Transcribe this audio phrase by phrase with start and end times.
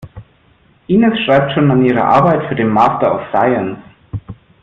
[0.87, 3.77] Ines schreibt schon an ihrer Arbeit für den Master of Science.